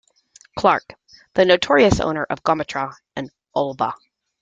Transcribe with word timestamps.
Clark, 0.57 0.95
the 1.35 1.45
notorious 1.45 1.99
owner 1.99 2.23
of 2.27 2.41
Gometra 2.41 2.95
and 3.15 3.29
Ulva. 3.55 3.93